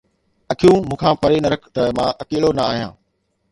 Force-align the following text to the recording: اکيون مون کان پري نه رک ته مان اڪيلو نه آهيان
اکيون 0.51 0.79
مون 0.87 0.97
کان 1.01 1.13
پري 1.21 1.37
نه 1.43 1.49
رک 1.53 1.63
ته 1.75 1.81
مان 1.97 2.09
اڪيلو 2.21 2.49
نه 2.57 2.61
آهيان 2.69 2.93